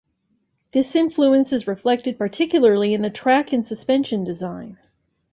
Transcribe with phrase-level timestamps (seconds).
[0.71, 4.79] This influence is reflected particularly in the track and suspension design.